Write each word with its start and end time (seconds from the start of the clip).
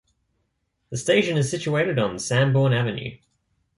The 0.89 0.97
station 0.97 1.37
is 1.37 1.51
situated 1.51 1.99
on 1.99 2.17
Sanborn 2.17 2.73
Avenue. 2.73 3.19